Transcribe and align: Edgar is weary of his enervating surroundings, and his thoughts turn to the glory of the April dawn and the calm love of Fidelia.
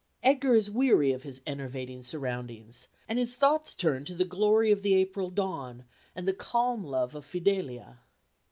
Edgar 0.23 0.55
is 0.55 0.71
weary 0.71 1.11
of 1.11 1.21
his 1.21 1.41
enervating 1.45 2.01
surroundings, 2.01 2.87
and 3.07 3.19
his 3.19 3.35
thoughts 3.35 3.75
turn 3.75 4.03
to 4.05 4.15
the 4.15 4.25
glory 4.25 4.71
of 4.71 4.81
the 4.81 4.95
April 4.95 5.29
dawn 5.29 5.83
and 6.15 6.27
the 6.27 6.33
calm 6.33 6.83
love 6.83 7.13
of 7.13 7.23
Fidelia. 7.23 7.99